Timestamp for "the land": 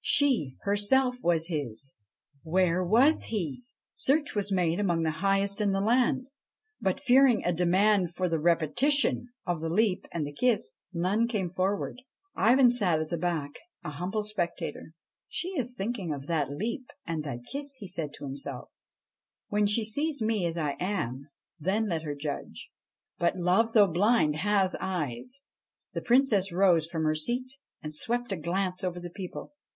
5.72-6.30